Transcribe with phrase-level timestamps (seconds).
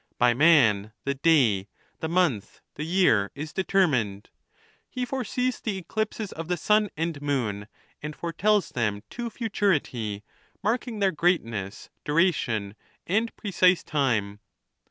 [0.17, 1.67] By man the day,
[1.99, 4.29] the month, the year, is deter mined.
[4.89, 7.67] He foresees the eclipses of the sun and moon,
[8.01, 10.23] and foretells them to futurity,
[10.63, 12.75] marking their greatness, dura^ tion,
[13.05, 14.39] and precise time.